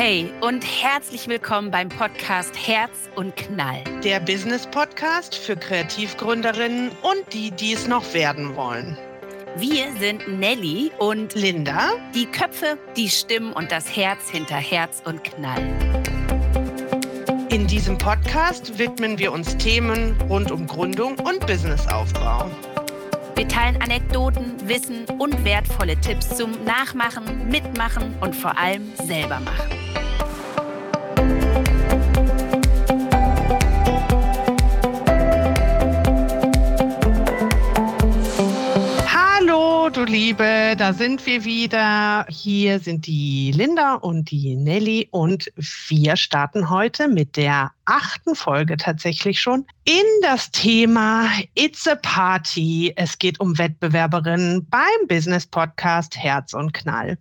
[0.00, 3.82] Hey und herzlich willkommen beim Podcast Herz und Knall.
[4.04, 8.96] Der Business Podcast für Kreativgründerinnen und die, die es noch werden wollen.
[9.56, 15.24] Wir sind Nelly und Linda, die Köpfe, die Stimmen und das Herz hinter Herz und
[15.24, 15.66] Knall.
[17.50, 22.48] In diesem Podcast widmen wir uns Themen rund um Gründung und Businessaufbau.
[23.38, 30.07] Wir teilen Anekdoten, Wissen und wertvolle Tipps zum Nachmachen, Mitmachen und vor allem selber machen.
[39.98, 42.24] Du Liebe, da sind wir wieder.
[42.28, 45.50] Hier sind die Linda und die Nelly und
[45.88, 52.92] wir starten heute mit der achten Folge tatsächlich schon in das Thema It's a Party.
[52.94, 57.18] Es geht um Wettbewerberinnen beim Business Podcast Herz und Knall.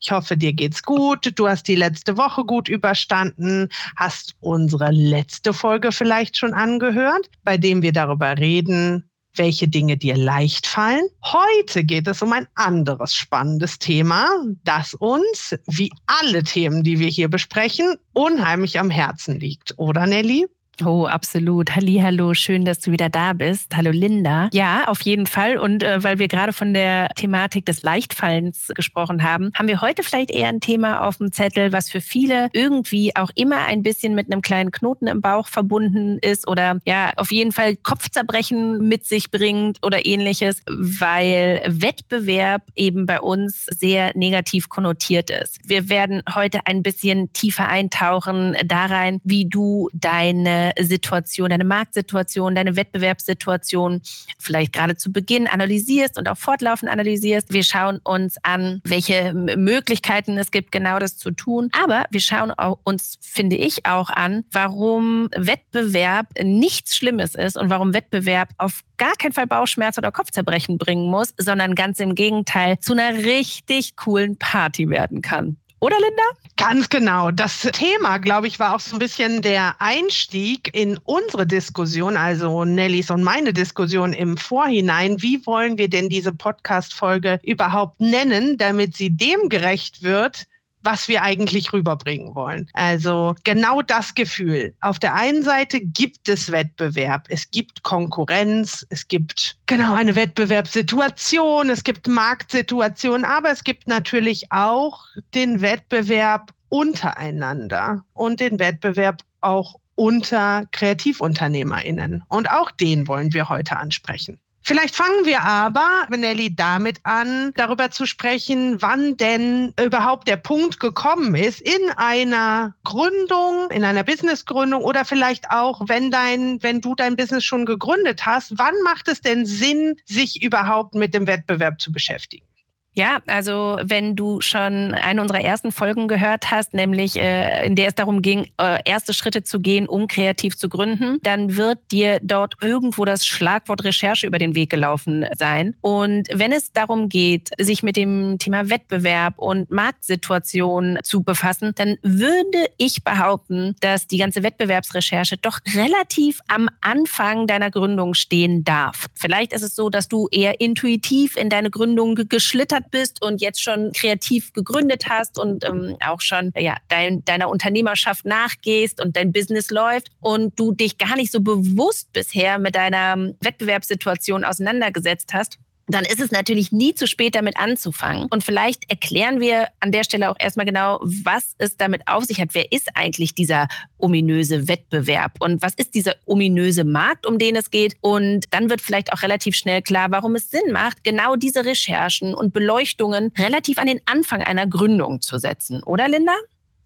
[0.00, 1.32] Ich hoffe, dir geht's gut.
[1.34, 7.56] Du hast die letzte Woche gut überstanden, hast unsere letzte Folge vielleicht schon angehört, bei
[7.56, 11.06] dem wir darüber reden, welche Dinge dir leicht fallen.
[11.24, 14.28] Heute geht es um ein anderes spannendes Thema,
[14.64, 19.74] das uns, wie alle Themen, die wir hier besprechen, unheimlich am Herzen liegt.
[19.78, 20.46] Oder Nelly?
[20.84, 21.74] Oh, absolut.
[21.76, 23.76] Hallo, schön, dass du wieder da bist.
[23.76, 24.48] Hallo Linda.
[24.52, 25.58] Ja, auf jeden Fall.
[25.58, 30.02] Und äh, weil wir gerade von der Thematik des Leichtfallens gesprochen haben, haben wir heute
[30.02, 34.14] vielleicht eher ein Thema auf dem Zettel, was für viele irgendwie auch immer ein bisschen
[34.14, 39.06] mit einem kleinen Knoten im Bauch verbunden ist oder ja, auf jeden Fall Kopfzerbrechen mit
[39.06, 45.58] sich bringt oder ähnliches, weil Wettbewerb eben bei uns sehr negativ konnotiert ist.
[45.64, 52.54] Wir werden heute ein bisschen tiefer eintauchen da rein, wie du deine Situation, deine Marktsituation,
[52.54, 54.02] deine Wettbewerbssituation
[54.38, 57.52] vielleicht gerade zu Beginn analysierst und auch fortlaufend analysierst.
[57.52, 61.70] Wir schauen uns an, welche Möglichkeiten es gibt, genau das zu tun.
[61.72, 62.52] Aber wir schauen
[62.84, 69.14] uns, finde ich, auch an, warum Wettbewerb nichts Schlimmes ist und warum Wettbewerb auf gar
[69.14, 74.36] keinen Fall Bauchschmerz oder Kopfzerbrechen bringen muss, sondern ganz im Gegenteil zu einer richtig coolen
[74.36, 75.56] Party werden kann.
[75.80, 76.22] Oder Linda?
[76.58, 77.30] Ganz genau.
[77.30, 82.66] Das Thema, glaube ich, war auch so ein bisschen der Einstieg in unsere Diskussion, also
[82.66, 85.22] Nellys und meine Diskussion im Vorhinein.
[85.22, 90.46] Wie wollen wir denn diese Podcast-Folge überhaupt nennen, damit sie dem gerecht wird,
[90.82, 92.68] was wir eigentlich rüberbringen wollen.
[92.72, 94.74] Also genau das Gefühl.
[94.80, 101.70] Auf der einen Seite gibt es Wettbewerb, es gibt Konkurrenz, es gibt genau eine Wettbewerbssituation,
[101.70, 105.04] es gibt Marktsituationen, aber es gibt natürlich auch
[105.34, 112.22] den Wettbewerb untereinander und den Wettbewerb auch unter Kreativunternehmerinnen.
[112.28, 114.40] Und auch den wollen wir heute ansprechen.
[114.62, 120.80] Vielleicht fangen wir aber, Nelly, damit an, darüber zu sprechen, wann denn überhaupt der Punkt
[120.80, 126.94] gekommen ist in einer Gründung, in einer Businessgründung oder vielleicht auch, wenn dein, wenn du
[126.94, 131.80] dein Business schon gegründet hast, wann macht es denn Sinn, sich überhaupt mit dem Wettbewerb
[131.80, 132.49] zu beschäftigen?
[132.94, 137.88] Ja, also wenn du schon eine unserer ersten Folgen gehört hast, nämlich äh, in der
[137.88, 142.18] es darum ging, äh, erste Schritte zu gehen, um kreativ zu gründen, dann wird dir
[142.20, 145.76] dort irgendwo das Schlagwort Recherche über den Weg gelaufen sein.
[145.80, 151.96] Und wenn es darum geht, sich mit dem Thema Wettbewerb und Marktsituation zu befassen, dann
[152.02, 159.06] würde ich behaupten, dass die ganze Wettbewerbsrecherche doch relativ am Anfang deiner Gründung stehen darf.
[159.14, 163.40] Vielleicht ist es so, dass du eher intuitiv in deine Gründung geschlittert gescheitert bist und
[163.40, 169.16] jetzt schon kreativ gegründet hast und ähm, auch schon ja, dein, deiner Unternehmerschaft nachgehst und
[169.16, 175.32] dein Business läuft und du dich gar nicht so bewusst bisher mit deiner Wettbewerbssituation auseinandergesetzt
[175.32, 175.58] hast,
[175.94, 178.26] dann ist es natürlich nie zu spät, damit anzufangen.
[178.30, 182.40] Und vielleicht erklären wir an der Stelle auch erstmal genau, was es damit auf sich
[182.40, 182.50] hat.
[182.52, 183.68] Wer ist eigentlich dieser
[183.98, 187.96] ominöse Wettbewerb und was ist dieser ominöse Markt, um den es geht?
[188.00, 192.34] Und dann wird vielleicht auch relativ schnell klar, warum es Sinn macht, genau diese Recherchen
[192.34, 195.82] und Beleuchtungen relativ an den Anfang einer Gründung zu setzen.
[195.82, 196.34] Oder Linda?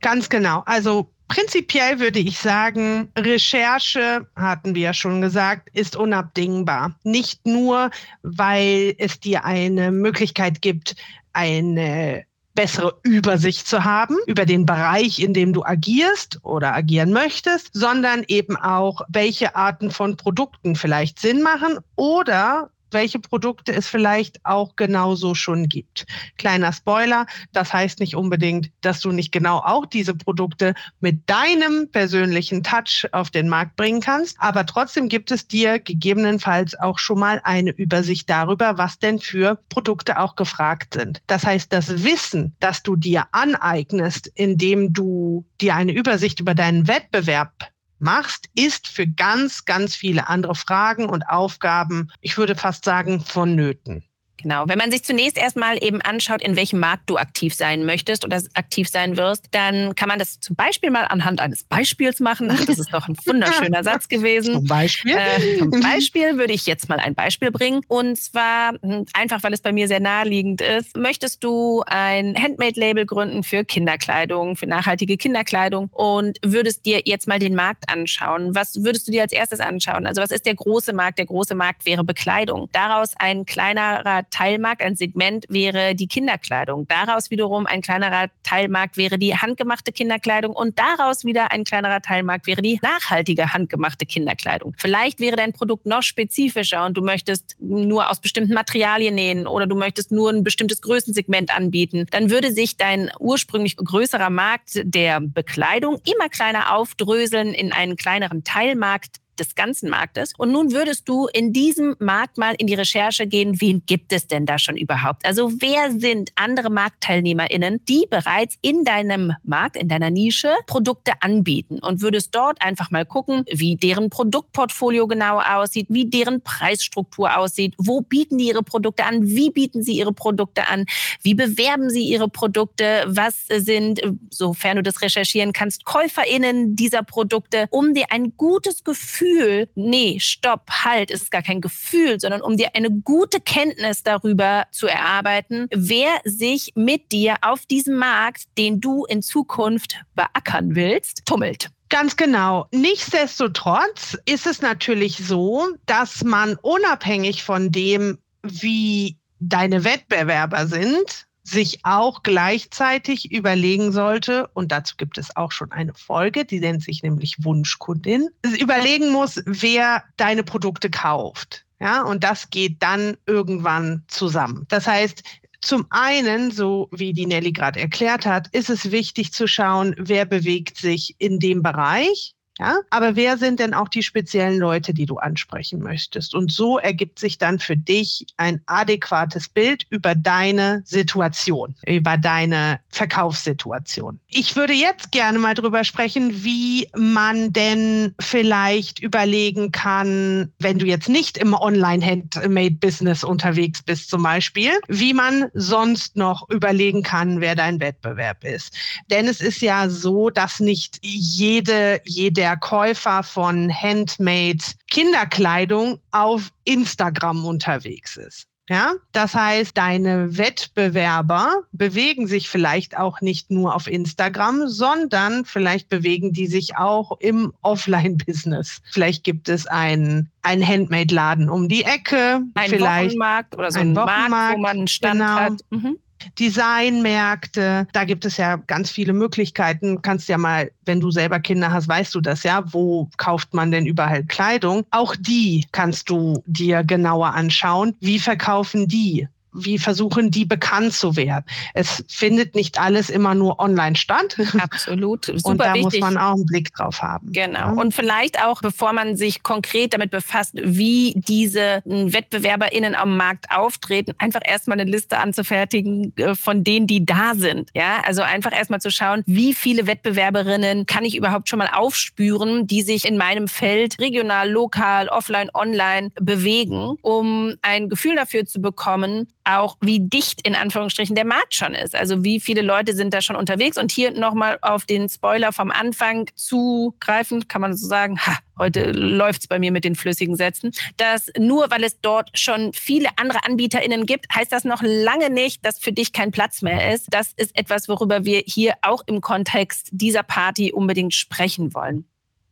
[0.01, 0.63] Ganz genau.
[0.67, 6.95] Also Prinzipiell würde ich sagen, Recherche, hatten wir ja schon gesagt, ist unabdingbar.
[7.03, 7.91] Nicht nur,
[8.23, 10.97] weil es dir eine Möglichkeit gibt,
[11.33, 12.25] eine
[12.55, 18.25] bessere Übersicht zu haben über den Bereich, in dem du agierst oder agieren möchtest, sondern
[18.29, 24.77] eben auch, welche Arten von Produkten vielleicht Sinn machen oder welche Produkte es vielleicht auch
[24.77, 26.07] genauso schon gibt.
[26.39, 31.91] Kleiner Spoiler, das heißt nicht unbedingt, dass du nicht genau auch diese Produkte mit deinem
[31.91, 37.19] persönlichen Touch auf den Markt bringen kannst, aber trotzdem gibt es dir gegebenenfalls auch schon
[37.19, 41.21] mal eine Übersicht darüber, was denn für Produkte auch gefragt sind.
[41.27, 46.87] Das heißt, das Wissen, das du dir aneignest, indem du dir eine Übersicht über deinen
[46.89, 53.21] Wettbewerb machst, ist für ganz, ganz viele andere Fragen und Aufgaben, ich würde fast sagen,
[53.21, 54.05] vonnöten.
[54.45, 54.69] Genau.
[54.69, 58.43] Wenn man sich zunächst erstmal eben anschaut, in welchem Markt du aktiv sein möchtest oder
[58.53, 62.51] aktiv sein wirst, dann kann man das zum Beispiel mal anhand eines Beispiels machen.
[62.53, 64.53] Ach, das ist doch ein wunderschöner Satz gewesen.
[64.53, 65.17] Zum Beispiel?
[65.17, 67.81] Äh, zum Beispiel würde ich jetzt mal ein Beispiel bringen.
[67.89, 70.95] Und zwar hm, einfach, weil es bei mir sehr naheliegend ist.
[70.95, 77.39] Möchtest du ein Handmade-Label gründen für Kinderkleidung, für nachhaltige Kinderkleidung und würdest dir jetzt mal
[77.39, 78.55] den Markt anschauen?
[78.55, 80.07] Was würdest du dir als erstes anschauen?
[80.07, 81.17] Also was ist der große Markt?
[81.17, 82.69] Der große Markt wäre Bekleidung.
[82.73, 86.89] Daraus ein kleinerer Teilmarkt, ein Segment wäre die Kinderkleidung.
[86.89, 92.49] Daraus wiederum ein kleinerer Teilmarkt wäre die handgemachte Kinderkleidung und daraus wieder ein kleinerer Teilmarkt
[92.49, 94.75] wäre die nachhaltige handgemachte Kinderkleidung.
[94.77, 99.69] Vielleicht wäre dein Produkt noch spezifischer und du möchtest nur aus bestimmten Materialien nähen oder
[99.69, 102.07] du möchtest nur ein bestimmtes Größensegment anbieten.
[102.11, 108.43] Dann würde sich dein ursprünglich größerer Markt der Bekleidung immer kleiner aufdröseln in einen kleineren
[108.43, 110.33] Teilmarkt des ganzen Marktes.
[110.37, 114.27] Und nun würdest du in diesem Markt mal in die Recherche gehen, wen gibt es
[114.27, 115.25] denn da schon überhaupt?
[115.27, 121.79] Also wer sind andere MarktteilnehmerInnen, die bereits in deinem Markt, in deiner Nische Produkte anbieten?
[121.81, 127.75] Und würdest dort einfach mal gucken, wie deren Produktportfolio genau aussieht, wie deren Preisstruktur aussieht,
[127.79, 130.87] wo bieten die ihre Produkte an, wie bieten sie ihre Produkte an,
[131.23, 137.67] wie bewerben sie ihre Produkte, was sind, sofern du das recherchieren kannst, KäuferInnen dieser Produkte,
[137.71, 142.43] um dir ein gutes Gefühl Gefühl, nee, stopp, halt, es ist gar kein Gefühl, sondern
[142.43, 148.45] um dir eine gute Kenntnis darüber zu erarbeiten, wer sich mit dir auf diesem Markt,
[148.59, 151.71] den du in Zukunft beackern willst, tummelt.
[151.89, 152.67] Ganz genau.
[152.73, 161.81] Nichtsdestotrotz ist es natürlich so, dass man unabhängig von dem, wie deine Wettbewerber sind, sich
[161.85, 167.03] auch gleichzeitig überlegen sollte, und dazu gibt es auch schon eine Folge, die nennt sich
[167.03, 171.65] nämlich Wunschkundin, überlegen muss, wer deine Produkte kauft.
[171.81, 174.65] Ja, und das geht dann irgendwann zusammen.
[174.69, 175.23] Das heißt,
[175.61, 180.25] zum einen, so wie die Nelly gerade erklärt hat, ist es wichtig zu schauen, wer
[180.25, 185.07] bewegt sich in dem Bereich ja, aber wer sind denn auch die speziellen Leute, die
[185.07, 186.35] du ansprechen möchtest?
[186.37, 192.79] Und so ergibt sich dann für dich ein adäquates Bild über deine Situation, über deine
[192.91, 194.21] Verkaufssituation.
[194.29, 200.87] Ich würde jetzt gerne mal drüber sprechen, wie man denn vielleicht überlegen kann, wenn du
[200.87, 207.57] jetzt nicht im Online-Handmade-Business unterwegs bist zum Beispiel, wie man sonst noch überlegen kann, wer
[207.57, 208.77] dein Wettbewerb ist.
[209.11, 216.51] Denn es ist ja so, dass nicht jede, jede der Käufer von Handmade Kinderkleidung auf
[216.65, 218.47] Instagram unterwegs ist.
[218.69, 225.89] Ja, das heißt, deine Wettbewerber bewegen sich vielleicht auch nicht nur auf Instagram, sondern vielleicht
[225.89, 228.83] bewegen die sich auch im Offline-Business.
[228.91, 233.97] Vielleicht gibt es einen, einen Handmade-Laden um die Ecke, ein vielleicht Wochenmarkt oder so ein
[233.97, 235.35] Wochenmarkt, Markt, wo man einen Stand genau.
[235.35, 235.61] hat.
[235.71, 235.99] Mhm.
[236.39, 237.87] Designmärkte.
[237.93, 240.03] Da gibt es ja ganz viele Möglichkeiten.
[240.03, 242.65] Kannst ja mal, wenn du selber Kinder hast, weißt du das ja.
[242.73, 244.85] Wo kauft man denn überall Kleidung?
[244.91, 247.95] Auch die kannst du dir genauer anschauen.
[248.01, 249.29] Wie verkaufen die?
[249.55, 251.45] Wie versuchen die bekannt zu werden.
[251.73, 254.37] Es findet nicht alles immer nur online statt.
[254.59, 255.27] Absolut.
[255.37, 256.01] Super Und da wichtig.
[256.01, 257.33] muss man auch einen Blick drauf haben.
[257.33, 257.59] Genau.
[257.59, 257.71] Ja.
[257.71, 264.13] Und vielleicht auch, bevor man sich konkret damit befasst, wie diese WettbewerberInnen am Markt auftreten,
[264.19, 267.71] einfach erstmal eine Liste anzufertigen äh, von denen, die da sind.
[267.75, 272.67] Ja, also einfach erstmal zu schauen, wie viele Wettbewerberinnen kann ich überhaupt schon mal aufspüren,
[272.67, 278.61] die sich in meinem Feld regional, lokal, offline, online bewegen, um ein Gefühl dafür zu
[278.61, 281.95] bekommen, auch, wie dicht in Anführungsstrichen der Markt schon ist.
[281.95, 283.79] Also wie viele Leute sind da schon unterwegs.
[283.79, 288.93] Und hier nochmal auf den Spoiler vom Anfang zugreifen, kann man so sagen, ha, heute
[288.93, 293.45] läuft's bei mir mit den flüssigen Sätzen, dass nur weil es dort schon viele andere
[293.45, 297.07] AnbieterInnen gibt, heißt das noch lange nicht, dass für dich kein Platz mehr ist.
[297.11, 302.07] Das ist etwas, worüber wir hier auch im Kontext dieser Party unbedingt sprechen wollen.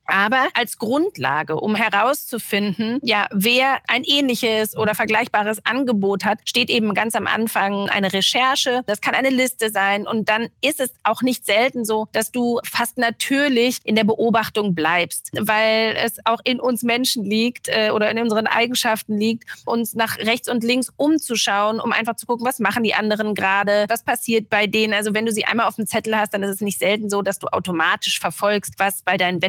[0.07, 6.93] Aber als Grundlage, um herauszufinden, ja, wer ein ähnliches oder vergleichbares Angebot hat, steht eben
[6.95, 8.83] ganz am Anfang eine Recherche.
[8.87, 10.07] Das kann eine Liste sein.
[10.07, 14.75] Und dann ist es auch nicht selten so, dass du fast natürlich in der Beobachtung
[14.75, 19.95] bleibst, weil es auch in uns Menschen liegt äh, oder in unseren Eigenschaften liegt, uns
[19.95, 24.05] nach rechts und links umzuschauen, um einfach zu gucken, was machen die anderen gerade, was
[24.05, 24.95] passiert bei denen.
[24.95, 27.23] Also wenn du sie einmal auf dem Zettel hast, dann ist es nicht selten so,
[27.23, 29.41] dass du automatisch verfolgst, was bei deinen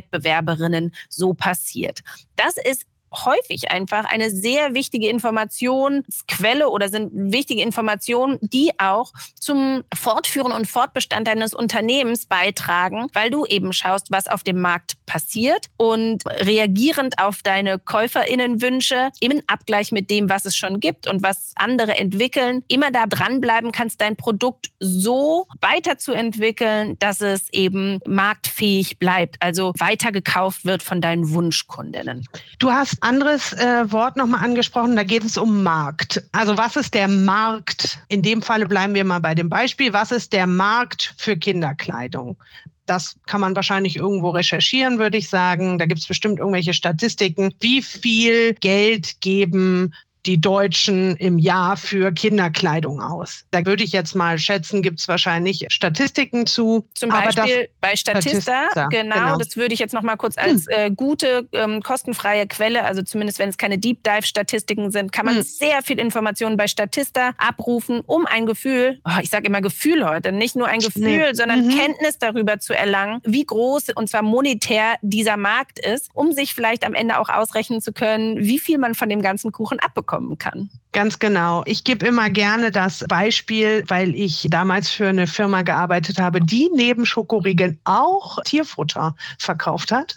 [0.44, 2.02] Wettbewerberinnen so passiert.
[2.36, 9.84] Das ist häufig einfach eine sehr wichtige Informationsquelle oder sind wichtige Informationen, die auch zum
[9.94, 15.68] Fortführen und Fortbestand deines Unternehmens beitragen, weil du eben schaust, was auf dem Markt passiert
[15.78, 21.54] und reagierend auf deine Käuferinnenwünsche im Abgleich mit dem, was es schon gibt und was
[21.56, 29.38] andere entwickeln, immer da dranbleiben kannst, dein Produkt so weiterzuentwickeln, dass es eben marktfähig bleibt,
[29.40, 32.28] also weitergekauft wird von deinen Wunschkundinnen.
[32.60, 36.24] Du hast anderes äh, Wort nochmal angesprochen, da geht es um Markt.
[36.32, 38.00] Also was ist der Markt?
[38.08, 39.94] In dem Falle bleiben wir mal bei dem Beispiel.
[39.94, 42.38] Was ist der Markt für Kinderkleidung?
[42.86, 45.78] Das kann man wahrscheinlich irgendwo recherchieren, würde ich sagen.
[45.78, 47.54] Da gibt es bestimmt irgendwelche Statistiken.
[47.60, 49.94] Wie viel Geld geben
[50.26, 53.46] die Deutschen im Jahr für Kinderkleidung aus?
[53.52, 56.88] Da würde ich jetzt mal schätzen, gibt es wahrscheinlich Statistiken zu.
[56.94, 60.66] Zum Beispiel bei Statista, Statista genau, genau, Das würde ich jetzt noch mal kurz als
[60.66, 60.70] hm.
[60.70, 65.36] äh, gute, ähm, kostenfreie Quelle, also zumindest wenn es keine Deep Dive-Statistiken sind, kann man
[65.36, 65.44] hm.
[65.44, 70.32] sehr viel Informationen bei Statista abrufen, um ein Gefühl, oh, ich sage immer Gefühl heute,
[70.32, 71.34] nicht nur ein Gefühl, nee.
[71.34, 71.78] sondern mhm.
[71.78, 76.86] Kenntnis darüber zu erlangen, wie groß und zwar monetär dieser Markt ist, um sich vielleicht
[76.86, 80.38] am Ende auch ausrechnen zu können, wie viel man von dem ganzen Kuchen abbekommt bekommen
[80.38, 80.70] kann.
[80.92, 81.64] Ganz genau.
[81.66, 86.70] Ich gebe immer gerne das Beispiel, weil ich damals für eine Firma gearbeitet habe, die
[86.76, 90.16] neben Schokoriegeln auch Tierfutter verkauft hat.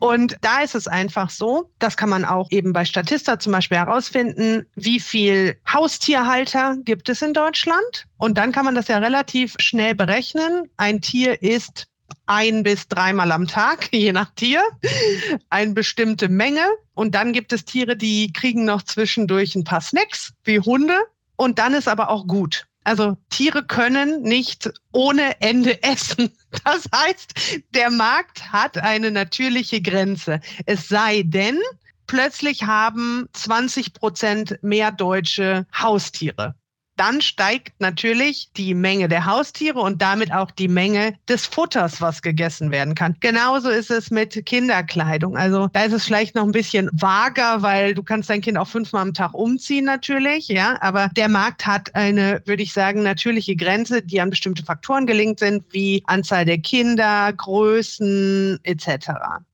[0.00, 3.78] Und da ist es einfach so, das kann man auch eben bei Statista zum Beispiel
[3.78, 8.06] herausfinden, wie viel Haustierhalter gibt es in Deutschland.
[8.18, 10.68] Und dann kann man das ja relativ schnell berechnen.
[10.76, 11.86] Ein Tier ist
[12.30, 14.62] ein bis dreimal am Tag, je nach Tier,
[15.50, 16.64] eine bestimmte Menge.
[16.94, 20.96] Und dann gibt es Tiere, die kriegen noch zwischendurch ein paar Snacks, wie Hunde.
[21.36, 22.66] Und dann ist aber auch gut.
[22.84, 26.30] Also Tiere können nicht ohne Ende essen.
[26.64, 27.34] Das heißt,
[27.74, 30.40] der Markt hat eine natürliche Grenze.
[30.66, 31.58] Es sei denn,
[32.06, 36.54] plötzlich haben 20 Prozent mehr Deutsche Haustiere
[37.00, 42.20] dann steigt natürlich die Menge der Haustiere und damit auch die Menge des Futters, was
[42.20, 43.16] gegessen werden kann.
[43.20, 45.34] Genauso ist es mit Kinderkleidung.
[45.34, 48.68] Also da ist es vielleicht noch ein bisschen vager, weil du kannst dein Kind auch
[48.68, 50.76] fünfmal am Tag umziehen natürlich, ja.
[50.82, 55.38] Aber der Markt hat eine, würde ich sagen, natürliche Grenze, die an bestimmte Faktoren gelingt
[55.38, 59.08] sind, wie Anzahl der Kinder, Größen etc.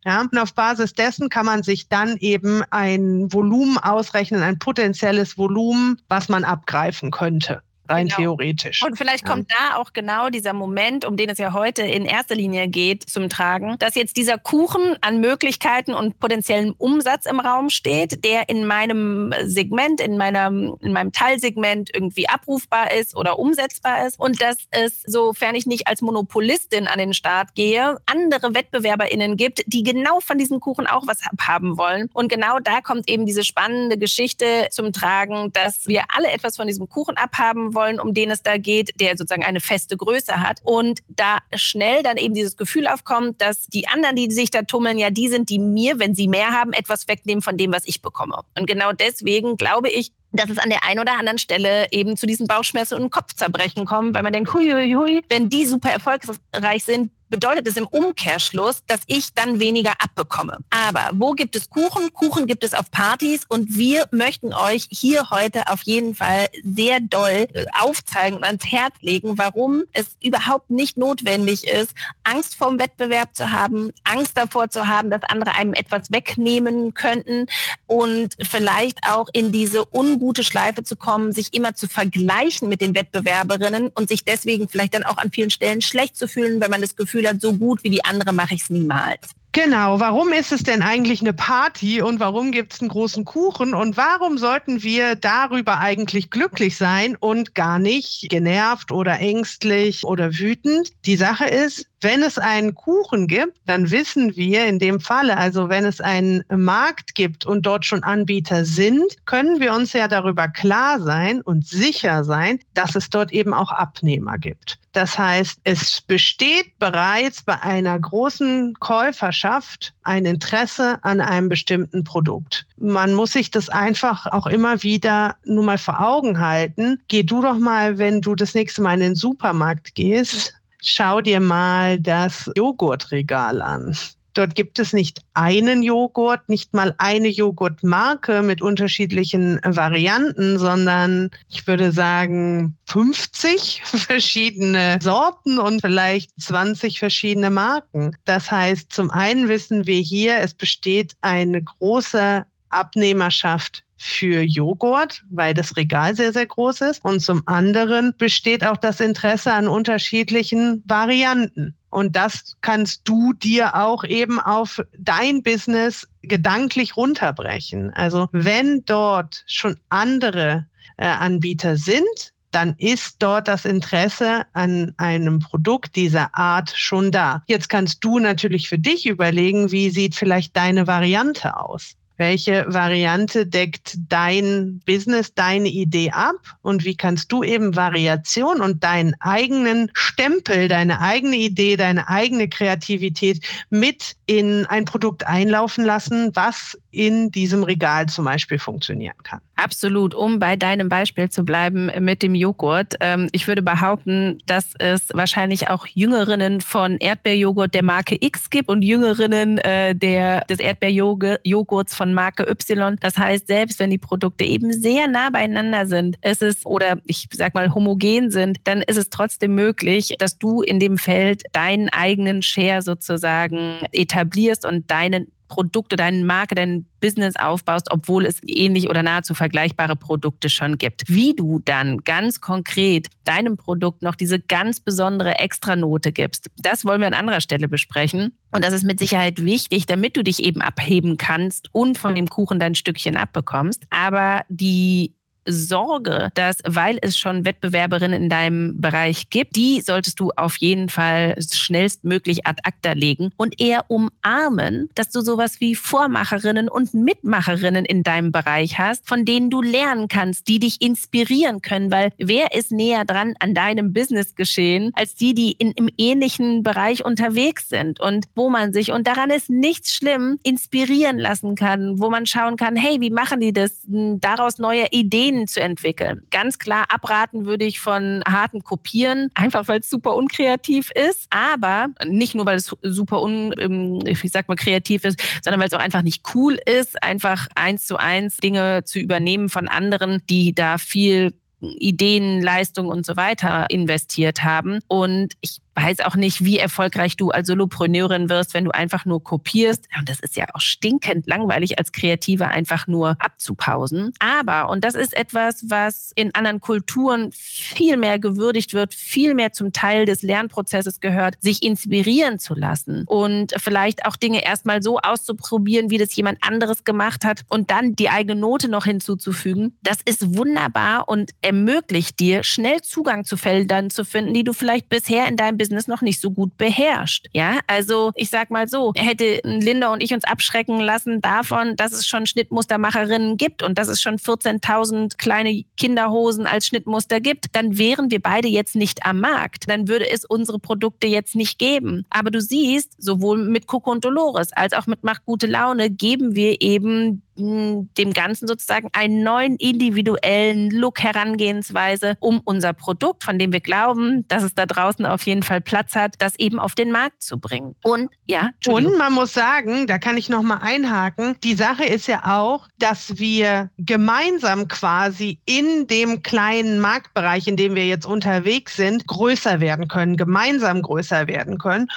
[0.07, 0.21] Ja.
[0.21, 6.01] Und auf Basis dessen kann man sich dann eben ein Volumen ausrechnen, ein potenzielles Volumen,
[6.09, 8.17] was man abgreifen könnte rein genau.
[8.17, 8.83] theoretisch.
[8.83, 12.35] Und vielleicht kommt da auch genau dieser Moment, um den es ja heute in erster
[12.35, 17.71] Linie geht, zum Tragen, dass jetzt dieser Kuchen an Möglichkeiten und potenziellen Umsatz im Raum
[17.71, 24.07] steht, der in meinem Segment, in meinem, in meinem Teilsegment irgendwie abrufbar ist oder umsetzbar
[24.07, 29.37] ist und dass es, sofern ich nicht als Monopolistin an den Start gehe, andere WettbewerberInnen
[29.37, 32.09] gibt, die genau von diesem Kuchen auch was haben wollen.
[32.13, 36.67] Und genau da kommt eben diese spannende Geschichte zum Tragen, dass wir alle etwas von
[36.67, 40.59] diesem Kuchen abhaben wollen, um den es da geht, der sozusagen eine feste Größe hat.
[40.65, 44.99] Und da schnell dann eben dieses Gefühl aufkommt, dass die anderen, die sich da tummeln,
[44.99, 48.03] ja die sind, die mir, wenn sie mehr haben, etwas wegnehmen von dem, was ich
[48.03, 48.41] bekomme.
[48.59, 52.27] Und genau deswegen glaube ich, dass es an der einen oder anderen Stelle eben zu
[52.27, 56.85] diesen Bauchschmerzen und Kopfzerbrechen kommt, weil man denkt, hui, hui, hui, wenn die super erfolgreich
[56.85, 60.59] sind, bedeutet es im Umkehrschluss, dass ich dann weniger abbekomme.
[60.71, 62.13] Aber wo gibt es Kuchen?
[62.13, 67.01] Kuchen gibt es auf Partys und wir möchten euch hier heute auf jeden Fall sehr
[67.01, 67.47] doll
[67.81, 71.93] aufzeigen und ans Herz legen, warum es überhaupt nicht notwendig ist,
[72.25, 77.47] Angst vorm Wettbewerb zu haben, Angst davor zu haben, dass andere einem etwas wegnehmen könnten
[77.87, 82.95] und vielleicht auch in diese ungute Schleife zu kommen, sich immer zu vergleichen mit den
[82.95, 86.81] Wettbewerberinnen und sich deswegen vielleicht dann auch an vielen Stellen schlecht zu fühlen, wenn man
[86.81, 89.31] das Gefühl Gefühl hat, so gut wie die andere mache ich es niemals.
[89.53, 93.73] Genau, warum ist es denn eigentlich eine Party und warum gibt es einen großen Kuchen
[93.73, 100.39] und warum sollten wir darüber eigentlich glücklich sein und gar nicht genervt oder ängstlich oder
[100.39, 100.93] wütend?
[101.07, 105.71] Die Sache ist, Wenn es einen Kuchen gibt, dann wissen wir in dem Falle, also
[105.71, 110.49] wenn es einen Markt gibt und dort schon Anbieter sind, können wir uns ja darüber
[110.49, 114.79] klar sein und sicher sein, dass es dort eben auch Abnehmer gibt.
[114.93, 122.67] Das heißt, es besteht bereits bei einer großen Käuferschaft ein Interesse an einem bestimmten Produkt.
[122.79, 127.03] Man muss sich das einfach auch immer wieder nur mal vor Augen halten.
[127.09, 130.55] Geh du doch mal, wenn du das nächste Mal in den Supermarkt gehst,
[130.87, 133.97] schau dir mal das Joghurtregal an.
[134.35, 141.67] Dort gibt es nicht einen Joghurt, nicht mal eine Joghurtmarke mit unterschiedlichen Varianten, sondern ich
[141.67, 148.15] würde sagen 50 verschiedene Sorten und vielleicht 20 verschiedene Marken.
[148.27, 155.55] Das heißt, zum einen wissen wir hier, es besteht eine große Abnehmerschaft für Joghurt, weil
[155.55, 157.05] das Regal sehr, sehr groß ist.
[157.05, 161.75] Und zum anderen besteht auch das Interesse an unterschiedlichen Varianten.
[161.91, 167.91] Und das kannst du dir auch eben auf dein Business gedanklich runterbrechen.
[167.95, 170.67] Also wenn dort schon andere
[170.99, 177.43] äh, Anbieter sind, dann ist dort das Interesse an einem Produkt dieser Art schon da.
[177.47, 181.97] Jetzt kannst du natürlich für dich überlegen, wie sieht vielleicht deine Variante aus.
[182.17, 186.37] Welche Variante deckt dein Business, deine Idee ab?
[186.63, 192.49] Und wie kannst du eben Variation und deinen eigenen Stempel, deine eigene Idee, deine eigene
[192.49, 199.41] Kreativität mit in ein Produkt einlaufen lassen, was in diesem Regal zum Beispiel funktionieren kann?
[199.57, 202.95] Absolut, um bei deinem Beispiel zu bleiben mit dem Joghurt.
[203.01, 208.69] Ähm, ich würde behaupten, dass es wahrscheinlich auch Jüngerinnen von Erdbeerjoghurt der Marke X gibt
[208.69, 212.97] und Jüngerinnen äh, der, des Erdbeerjoghurts von Marke Y.
[213.01, 217.29] Das heißt, selbst wenn die Produkte eben sehr nah beieinander sind, ist es oder ich
[217.33, 221.89] sag mal homogen sind, dann ist es trotzdem möglich, dass du in dem Feld deinen
[221.89, 228.89] eigenen Share sozusagen etablierst und deinen Produkte, deine Marke, dein Business aufbaust, obwohl es ähnlich
[228.89, 231.05] oder nahezu vergleichbare Produkte schon gibt.
[231.09, 237.01] Wie du dann ganz konkret deinem Produkt noch diese ganz besondere Extranote gibst, das wollen
[237.01, 238.37] wir an anderer Stelle besprechen.
[238.51, 242.29] Und das ist mit Sicherheit wichtig, damit du dich eben abheben kannst und von dem
[242.29, 243.85] Kuchen dein Stückchen abbekommst.
[243.91, 245.15] Aber die
[245.47, 250.89] Sorge, dass, weil es schon Wettbewerberinnen in deinem Bereich gibt, die solltest du auf jeden
[250.89, 257.85] Fall schnellstmöglich ad acta legen und eher umarmen, dass du sowas wie Vormacherinnen und Mitmacherinnen
[257.85, 262.55] in deinem Bereich hast, von denen du lernen kannst, die dich inspirieren können, weil wer
[262.55, 267.69] ist näher dran an deinem Business geschehen als die, die in, im ähnlichen Bereich unterwegs
[267.69, 272.27] sind und wo man sich, und daran ist nichts schlimm, inspirieren lassen kann, wo man
[272.27, 276.23] schauen kann, hey, wie machen die das, daraus neue Ideen Ideen zu entwickeln.
[276.31, 281.89] Ganz klar abraten würde ich von harten Kopieren, einfach weil es super unkreativ ist, aber
[282.05, 285.75] nicht nur, weil es super un, ähm, ich sag mal, kreativ ist, sondern weil es
[285.75, 290.55] auch einfach nicht cool ist, einfach eins zu eins Dinge zu übernehmen von anderen, die
[290.55, 294.81] da viel Ideen, Leistung und so weiter investiert haben.
[294.89, 299.23] Und ich weiß auch nicht, wie erfolgreich du als Solopreneurin wirst, wenn du einfach nur
[299.23, 299.87] kopierst.
[299.99, 304.13] Und das ist ja auch stinkend langweilig als Kreative einfach nur abzupausen.
[304.19, 309.53] Aber, und das ist etwas, was in anderen Kulturen viel mehr gewürdigt wird, viel mehr
[309.53, 314.99] zum Teil des Lernprozesses gehört, sich inspirieren zu lassen und vielleicht auch Dinge erstmal so
[314.99, 319.77] auszuprobieren, wie das jemand anderes gemacht hat und dann die eigene Note noch hinzuzufügen.
[319.83, 324.89] Das ist wunderbar und ermöglicht dir, schnell Zugang zu Feldern zu finden, die du vielleicht
[324.89, 327.27] bisher in deinem Business noch nicht so gut beherrscht.
[327.33, 331.93] Ja, also ich sag mal so, hätte Linda und ich uns abschrecken lassen davon, dass
[331.93, 337.79] es schon Schnittmustermacherinnen gibt und dass es schon 14.000 kleine Kinderhosen als Schnittmuster gibt, dann
[337.79, 339.69] wären wir beide jetzt nicht am Markt.
[339.69, 342.07] Dann würde es unsere Produkte jetzt nicht geben.
[342.11, 346.37] Aber du siehst, sowohl mit Coco und Dolores als auch mit Macht gute Laune geben
[346.37, 353.53] wir eben dem Ganzen sozusagen einen neuen individuellen Look, Herangehensweise, um unser Produkt, von dem
[353.53, 356.91] wir glauben, dass es da draußen auf jeden Fall Platz hat, das eben auf den
[356.91, 357.75] Markt zu bringen.
[357.83, 361.37] Und ja, und man muss sagen, da kann ich noch mal einhaken.
[361.45, 367.75] Die Sache ist ja auch, dass wir gemeinsam quasi in dem kleinen Marktbereich, in dem
[367.75, 371.89] wir jetzt unterwegs sind, größer werden können, gemeinsam größer werden können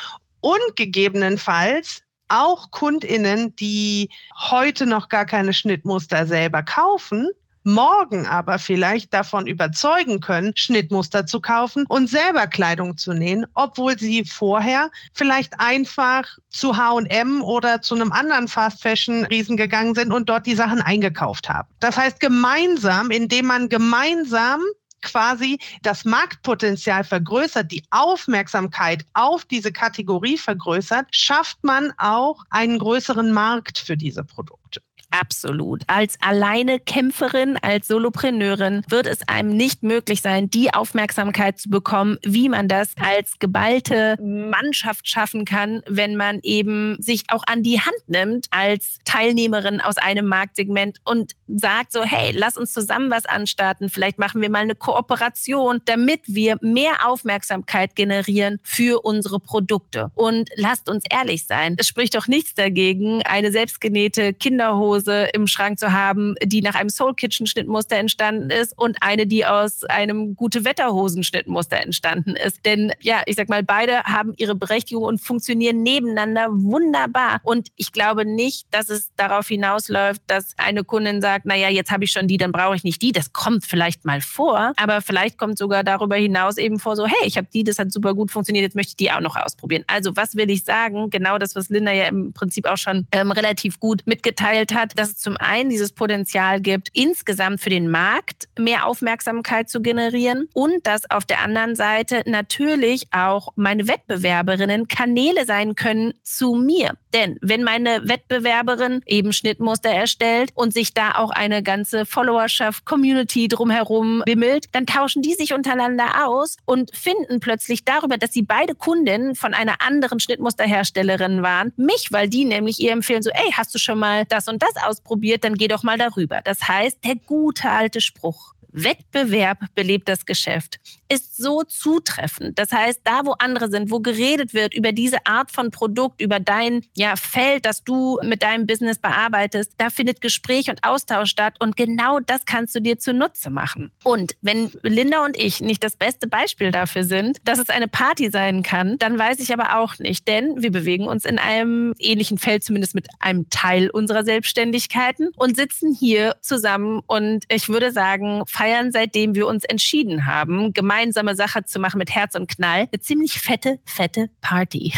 [0.42, 7.30] und gegebenenfalls auch Kundinnen, die heute noch gar keine Schnittmuster selber kaufen,
[7.64, 13.98] morgen aber vielleicht davon überzeugen können, Schnittmuster zu kaufen und selber Kleidung zu nähen, obwohl
[13.98, 20.12] sie vorher vielleicht einfach zu H&M oder zu einem anderen Fast Fashion Riesen gegangen sind
[20.12, 21.68] und dort die Sachen eingekauft haben.
[21.80, 24.62] Das heißt, gemeinsam, indem man gemeinsam
[25.02, 33.32] quasi das Marktpotenzial vergrößert, die Aufmerksamkeit auf diese Kategorie vergrößert, schafft man auch einen größeren
[33.32, 34.82] Markt für diese Produkte.
[35.12, 35.82] Absolut.
[35.88, 42.18] Als alleine Kämpferin, als Solopreneurin wird es einem nicht möglich sein, die Aufmerksamkeit zu bekommen,
[42.24, 47.80] wie man das als geballte Mannschaft schaffen kann, wenn man eben sich auch an die
[47.80, 53.26] Hand nimmt als Teilnehmerin aus einem Marktsegment und sagt so, hey, lass uns zusammen was
[53.26, 53.90] anstarten.
[53.90, 60.12] Vielleicht machen wir mal eine Kooperation, damit wir mehr Aufmerksamkeit generieren für unsere Produkte.
[60.14, 61.76] Und lasst uns ehrlich sein.
[61.80, 66.76] Es spricht doch nichts dagegen, eine selbstgenähte Kinderhose Hose im Schrank zu haben, die nach
[66.76, 72.36] einem Soul Kitchen Schnittmuster entstanden ist und eine, die aus einem gute Wetterhosen Schnittmuster entstanden
[72.36, 72.66] ist.
[72.66, 77.40] Denn ja, ich sag mal, beide haben ihre Berechtigung und funktionieren nebeneinander wunderbar.
[77.44, 82.04] Und ich glaube nicht, dass es darauf hinausläuft, dass eine Kundin sagt, naja, jetzt habe
[82.04, 83.12] ich schon die, dann brauche ich nicht die.
[83.12, 87.26] Das kommt vielleicht mal vor, aber vielleicht kommt sogar darüber hinaus eben vor so, hey,
[87.26, 89.84] ich habe die, das hat super gut funktioniert, jetzt möchte ich die auch noch ausprobieren.
[89.88, 91.10] Also was will ich sagen?
[91.10, 95.00] Genau das, was Linda ja im Prinzip auch schon ähm, relativ gut mitgeteilt hat hat,
[95.00, 100.48] dass es zum einen dieses Potenzial gibt, insgesamt für den Markt mehr Aufmerksamkeit zu generieren
[100.54, 106.94] und dass auf der anderen Seite natürlich auch meine Wettbewerberinnen Kanäle sein können zu mir.
[107.14, 113.48] Denn wenn meine Wettbewerberin eben Schnittmuster erstellt und sich da auch eine ganze Followerschaft, Community
[113.48, 118.76] drumherum bimmelt, dann tauschen die sich untereinander aus und finden plötzlich darüber, dass sie beide
[118.76, 123.74] Kundinnen von einer anderen Schnittmusterherstellerin waren, mich, weil die nämlich ihr empfehlen so, ey, hast
[123.74, 126.42] du schon mal das und das ausprobiert, dann geh doch mal darüber.
[126.44, 132.58] Das heißt, der gute alte Spruch, Wettbewerb belebt das Geschäft ist so zutreffend.
[132.60, 136.40] Das heißt, da wo andere sind, wo geredet wird über diese Art von Produkt, über
[136.40, 141.56] dein ja, Feld, das du mit deinem Business bearbeitest, da findet Gespräch und Austausch statt
[141.60, 143.92] und genau das kannst du dir zunutze machen.
[144.04, 148.30] Und wenn Linda und ich nicht das beste Beispiel dafür sind, dass es eine Party
[148.30, 152.38] sein kann, dann weiß ich aber auch nicht, denn wir bewegen uns in einem ähnlichen
[152.38, 158.44] Feld, zumindest mit einem Teil unserer Selbstständigkeiten und sitzen hier zusammen und ich würde sagen,
[158.46, 162.88] feiern seitdem wir uns entschieden haben, gemeinsam gemeinsame Sache zu machen mit Herz und Knall.
[162.92, 164.94] Eine ziemlich fette, fette Party.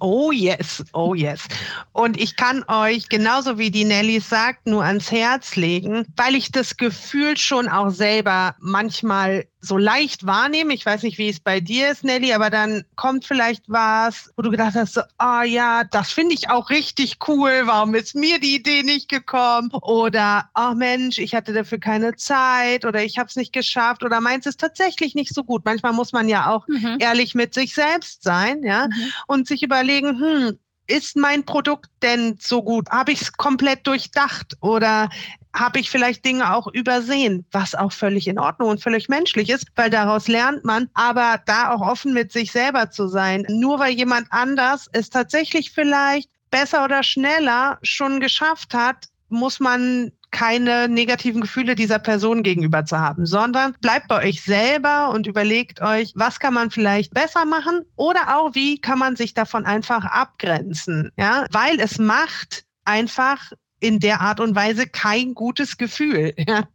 [0.00, 1.46] Oh yes, oh yes.
[1.92, 6.50] Und ich kann euch, genauso wie die Nelly sagt, nur ans Herz legen, weil ich
[6.50, 10.74] das Gefühl schon auch selber manchmal so leicht wahrnehme.
[10.74, 14.42] Ich weiß nicht, wie es bei dir ist, Nelly, aber dann kommt vielleicht was, wo
[14.42, 17.62] du gedacht hast, ah oh, ja, das finde ich auch richtig cool.
[17.64, 19.70] Warum ist mir die Idee nicht gekommen?
[19.82, 24.04] Oder, ach oh, Mensch, ich hatte dafür keine Zeit oder ich habe es nicht geschafft
[24.04, 25.64] oder meins ist tatsächlich nicht so gut.
[25.64, 26.96] Manchmal muss man ja auch mhm.
[27.00, 29.12] ehrlich mit sich selbst sein, ja, mhm.
[29.26, 32.90] und sich überlegen, hm, ist mein Produkt denn so gut?
[32.90, 35.08] Habe ich es komplett durchdacht oder
[35.54, 39.68] habe ich vielleicht Dinge auch übersehen, was auch völlig in Ordnung und völlig menschlich ist,
[39.76, 43.46] weil daraus lernt man, aber da auch offen mit sich selber zu sein.
[43.48, 50.12] Nur weil jemand anders es tatsächlich vielleicht besser oder schneller schon geschafft hat, muss man
[50.34, 55.80] keine negativen Gefühle dieser Person gegenüber zu haben, sondern bleibt bei euch selber und überlegt
[55.80, 60.04] euch, was kann man vielleicht besser machen oder auch wie kann man sich davon einfach
[60.04, 63.52] abgrenzen, ja, weil es macht einfach
[63.84, 66.34] in der Art und Weise kein gutes Gefühl.
[66.46, 66.68] Ja.